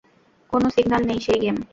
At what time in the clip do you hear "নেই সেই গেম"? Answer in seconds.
1.09-1.55